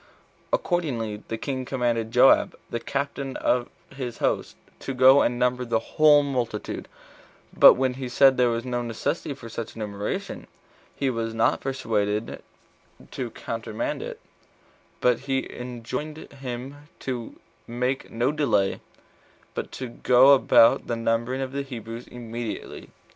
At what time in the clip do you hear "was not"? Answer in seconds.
11.11-11.61